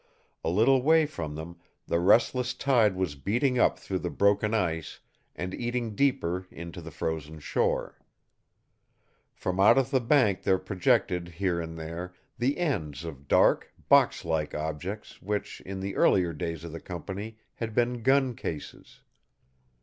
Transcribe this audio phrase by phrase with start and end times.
[0.43, 4.99] A little way from them, the restless tide was beating up through the broken ice,
[5.35, 7.99] and eating deeper into the frozen shore.
[9.35, 14.25] From out of the bank there projected, here and there, the ends of dark, box
[14.25, 19.01] like objects, which, in the earlier days of the company, had been gun cases.